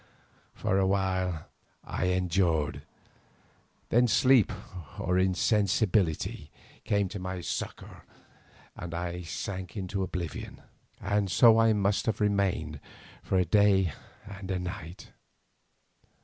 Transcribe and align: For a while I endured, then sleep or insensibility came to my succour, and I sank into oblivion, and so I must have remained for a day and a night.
For 0.55 0.79
a 0.79 0.87
while 0.87 1.45
I 1.83 2.05
endured, 2.05 2.81
then 3.89 4.07
sleep 4.07 4.51
or 4.97 5.19
insensibility 5.19 6.49
came 6.85 7.07
to 7.09 7.19
my 7.19 7.41
succour, 7.41 8.05
and 8.75 8.95
I 8.95 9.21
sank 9.21 9.77
into 9.77 10.01
oblivion, 10.01 10.63
and 10.99 11.29
so 11.29 11.59
I 11.59 11.73
must 11.73 12.07
have 12.07 12.19
remained 12.19 12.79
for 13.21 13.37
a 13.37 13.45
day 13.45 13.93
and 14.25 14.49
a 14.49 14.57
night. 14.57 15.11